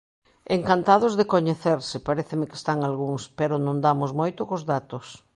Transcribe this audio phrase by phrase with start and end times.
[0.57, 5.05] Encantados de coñecerse, paréceme que están algúns, pero non damos moito cos datos.